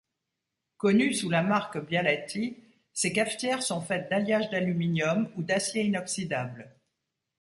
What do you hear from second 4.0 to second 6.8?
d'alliage d'aluminium ou d'acier inoxydable.